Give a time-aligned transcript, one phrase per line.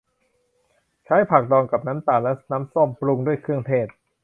[1.05, 3.87] ใช้ผักดองกับน้ำตาลและน้ำส้ม ปรุงด้วยเครื่องเทศ